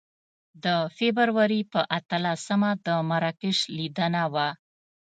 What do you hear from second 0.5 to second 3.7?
د فبروري په اتلسمه د مراکش